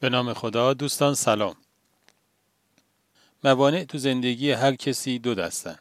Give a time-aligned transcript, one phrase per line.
[0.00, 0.74] به نام خدا.
[0.74, 1.56] دوستان سلام.
[3.44, 5.78] موانع تو زندگی هر کسی دو دستن.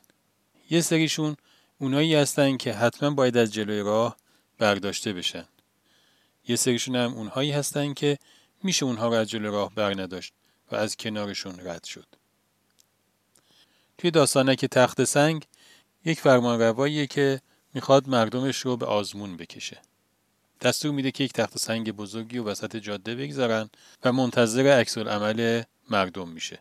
[0.69, 1.35] یه سریشون
[1.77, 4.17] اونایی هستن که حتما باید از جلوی راه
[4.57, 5.45] برداشته بشن.
[6.47, 8.17] یه سریشون هم اونهایی هستن که
[8.63, 10.33] میشه اونها رو از جلوی راه بر نداشت
[10.71, 12.07] و از کنارشون رد شد.
[13.97, 15.45] توی داستانک تخت سنگ
[16.05, 17.41] یک فرمان که
[17.73, 19.81] می‌خواد مردمش رو به آزمون بکشه.
[20.61, 23.69] دستور میده که یک تخت سنگ بزرگی و وسط جاده بگذارن
[24.03, 26.59] و منتظر عکس عمل مردم میشه.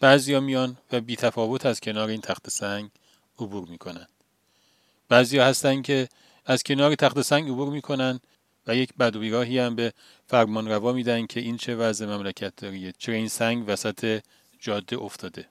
[0.00, 2.90] بعضیا میان و بی تفاوت از کنار این تخت سنگ
[3.38, 4.06] عبور می‌کنن.
[5.08, 6.08] بعضیا هستن که
[6.46, 8.20] از کنار تخت سنگ عبور می‌کنن
[8.66, 9.92] و یک بدویراهی هم به
[10.26, 14.22] فرمان روا میدن که این چه وضع مملکت داریه چرا این سنگ وسط
[14.60, 15.48] جاده افتاده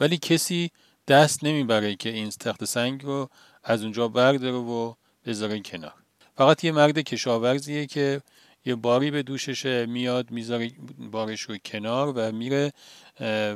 [0.00, 0.70] ولی کسی
[1.08, 3.30] دست نمی‌بره که این تخت سنگ رو
[3.64, 4.94] از اونجا برداره و
[5.26, 5.94] بذاره کنار
[6.40, 8.20] فقط یه مرد کشاورزیه که
[8.64, 12.72] یه باری به دوششه میاد می‌ذاره بارش رو کنار و میره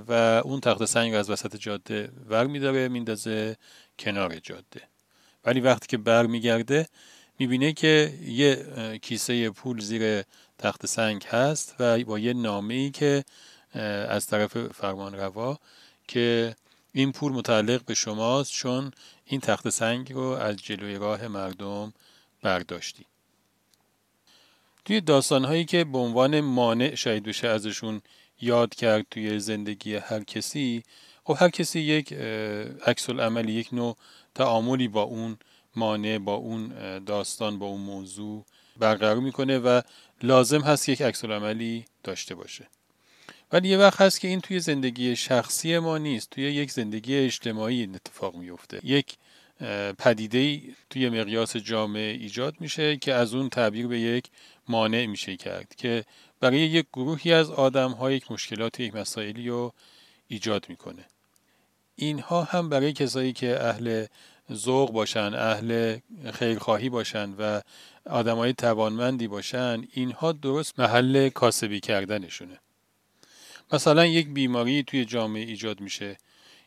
[0.08, 3.56] و اون تخت سنگ از وسط جاده ور میداره میندازه
[3.98, 4.82] کنار جاده.
[5.44, 6.88] ولی وقتی که بر میگرده
[7.38, 8.66] می‌بینه که یه
[9.02, 10.22] کیسه پول زیر
[10.58, 13.24] تخت سنگ هست و با یه نامه ای که
[14.08, 15.58] از طرف فرمان روا
[16.08, 16.56] که
[16.92, 18.90] این پول متعلق به شماست چون
[19.24, 21.92] این تخت سنگ رو از جلوی راه مردم
[22.44, 23.04] برداشتی.
[24.84, 28.02] توی هایی که به عنوان مانع شاید بشه ازشون
[28.40, 30.82] یاد کرد توی زندگی هر کسی
[31.24, 32.12] خب هر کسی یک
[32.86, 33.96] عکس عملی یک نوع
[34.34, 35.38] تعاملی با اون
[35.76, 38.44] مانع با اون داستان با اون موضوع
[38.76, 39.80] برقرار می‌کنه و
[40.22, 42.68] لازم هست یک عکس عملی داشته باشه.
[43.52, 47.84] ولی یه وقت هست که این توی زندگی شخصی ما نیست توی یک زندگی اجتماعی
[47.94, 49.16] اتفاق میفته یک
[49.98, 50.60] پدیده
[50.90, 54.30] توی مقیاس جامعه ایجاد میشه که از اون تعبیر به یک
[54.68, 56.04] مانع میشه کرد که
[56.40, 59.72] برای یک گروهی از آدم ها یک مشکلات یک مسائلی رو
[60.28, 61.04] ایجاد می‌کنه.
[61.96, 64.06] اینها هم برای کسایی که اهل
[64.52, 65.98] ذوق باشن اهل
[66.32, 67.60] خیرخواهی باشن و
[68.06, 72.58] آدمای توانمندی باشن اینها درست محل کاسبی کردنشونه.
[73.72, 76.16] مثلا یک بیماری توی جامعه ایجاد میشه.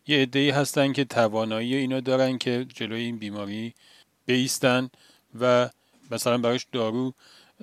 [0.07, 3.73] یه عده‌ای هستن که توانایی اینا دارن که جلوی این بیماری
[4.25, 4.89] بیستن
[5.39, 5.69] و
[6.11, 7.13] مثلا براش دارو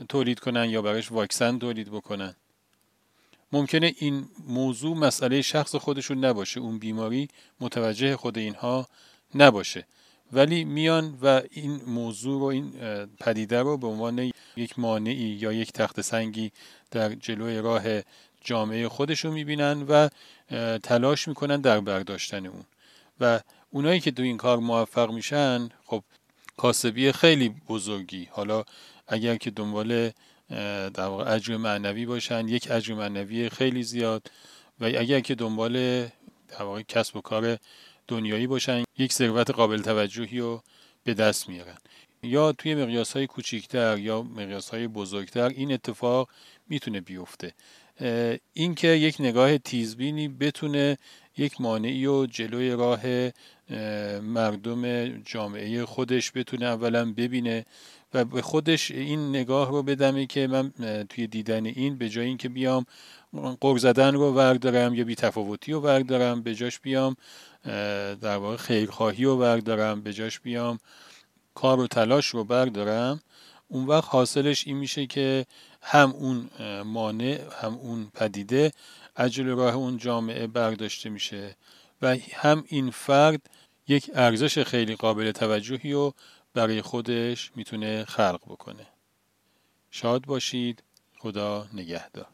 [0.09, 2.34] تولید کنن یا براش واکسن تولید بکنن.
[3.53, 7.28] ممکنه این موضوع مسئله شخص خودشون نباشه اون بیماری
[7.60, 8.88] متوجه خود اینها
[9.34, 9.87] نباشه.
[10.33, 12.72] ولی میان و این موضوع رو این
[13.21, 16.53] پدیده رو به عنوان یک مانعی یا یک تخت سنگی
[16.91, 17.83] در جلوی راه
[18.44, 20.09] جامعه خودشون می‌بینن و
[20.78, 22.65] تلاش می‌کنن در برداشتن اون.
[23.21, 23.41] و
[23.71, 26.05] اونایی که دو این کار موفق میشن خب
[26.56, 28.28] کاسبی خیلی بزرگی.
[28.31, 28.65] حالا
[29.09, 30.10] اگر که دنبال
[30.94, 34.31] در واقع اجر معنوی باشن یک اجر معنوی خیلی زیاد.
[34.81, 36.04] و اگر که دنبال
[36.49, 37.59] در واقع کسب و کار
[38.09, 40.62] دنیایی باشن یک ثروت قابل توجهی رو
[41.04, 41.77] به دست میارن.
[42.22, 46.28] یا توی مقیاس های کوچیکتر یا مقیاس های بزرگتر این اتفاق
[46.69, 47.54] می‌تونه بیفته.
[48.53, 50.99] اینکه یک نگاه تیزبینی بتونه
[51.37, 53.31] یک مانعی و جلوی راه
[54.21, 57.65] مردم جامعه خودش بتونه اولا ببینه
[58.15, 60.72] و به خودش این نگاه رو بدمه که من
[61.09, 62.87] توی دیدن این به جای اینکه بیام
[63.60, 67.16] قرض زدن رو وردارم یا بی تفاوتی رو وردارم به جاش بیام
[68.21, 70.78] در واقع خیرخواهی رو وردارم به جاش بیام
[71.54, 73.21] کار و تلاش رو بردارم.
[73.75, 75.47] اون وقت حاصلش این میشه که
[75.83, 76.51] هم اون
[76.83, 78.73] مانع هم اون پدیده
[79.17, 81.57] عجل راه اون جامعه برداشته میشه
[82.03, 83.51] و هم این فرد
[83.89, 86.15] یک ارزش خیلی قابل توجهی رو
[86.55, 88.87] برای خودش می‌تونه خلق بکنه.
[89.91, 90.83] شاد باشید.
[91.19, 92.34] خدا نگهدار.